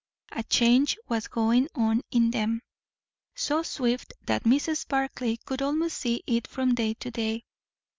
A 0.31 0.41
change 0.41 0.97
was 1.07 1.27
going 1.27 1.67
on 1.75 2.01
in 2.09 2.31
them, 2.31 2.63
so 3.35 3.61
swift 3.61 4.15
that 4.25 4.45
Mrs. 4.45 4.87
Barclay 4.87 5.37
could 5.45 5.61
almost 5.61 5.97
see 5.99 6.23
it 6.25 6.47
from 6.47 6.73
day 6.73 6.95
to 6.95 7.11
day. 7.11 7.43